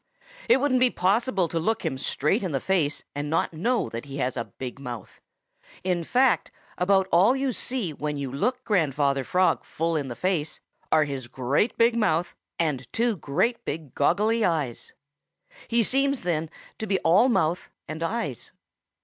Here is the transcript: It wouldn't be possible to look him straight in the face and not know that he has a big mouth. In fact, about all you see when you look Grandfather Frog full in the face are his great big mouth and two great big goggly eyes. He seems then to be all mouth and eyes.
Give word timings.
It 0.49 0.57
wouldn't 0.59 0.79
be 0.79 0.89
possible 0.89 1.47
to 1.47 1.59
look 1.59 1.85
him 1.85 1.99
straight 1.99 2.41
in 2.41 2.53
the 2.53 2.59
face 2.59 3.03
and 3.13 3.29
not 3.29 3.53
know 3.53 3.87
that 3.89 4.05
he 4.05 4.17
has 4.17 4.35
a 4.35 4.45
big 4.45 4.79
mouth. 4.79 5.21
In 5.83 6.03
fact, 6.03 6.49
about 6.75 7.07
all 7.11 7.35
you 7.35 7.51
see 7.51 7.93
when 7.93 8.17
you 8.17 8.31
look 8.31 8.63
Grandfather 8.63 9.23
Frog 9.23 9.63
full 9.63 9.95
in 9.95 10.07
the 10.07 10.15
face 10.15 10.59
are 10.91 11.03
his 11.03 11.27
great 11.27 11.77
big 11.77 11.95
mouth 11.95 12.33
and 12.57 12.91
two 12.91 13.15
great 13.15 13.63
big 13.63 13.93
goggly 13.93 14.43
eyes. 14.43 14.91
He 15.67 15.83
seems 15.83 16.21
then 16.21 16.49
to 16.79 16.87
be 16.87 16.97
all 17.01 17.29
mouth 17.29 17.69
and 17.87 18.01
eyes. 18.01 18.51